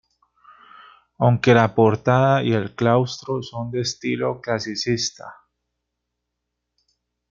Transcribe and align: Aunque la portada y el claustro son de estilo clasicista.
Aunque 1.19 1.53
la 1.53 1.75
portada 1.75 2.41
y 2.43 2.53
el 2.53 2.73
claustro 2.73 3.43
son 3.43 3.69
de 3.69 3.81
estilo 3.81 4.41
clasicista. 4.41 5.27